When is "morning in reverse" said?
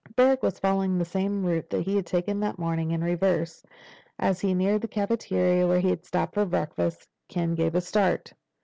2.57-3.63